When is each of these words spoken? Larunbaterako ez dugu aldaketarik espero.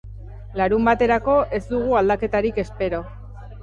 Larunbaterako 0.61 1.37
ez 1.59 1.63
dugu 1.69 2.01
aldaketarik 2.03 2.63
espero. 2.69 3.09